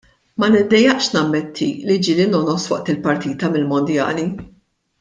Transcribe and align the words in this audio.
Ma 0.43 0.47
niddejjaqx 0.53 1.09
nammetti 1.17 1.67
li 1.91 1.97
ġieli 2.07 2.27
nongħos 2.33 2.65
waqt 2.73 2.97
partita 3.07 3.51
mill-mondjali. 3.59 4.27